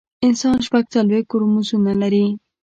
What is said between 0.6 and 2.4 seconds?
شپږ څلوېښت کروموزومونه لري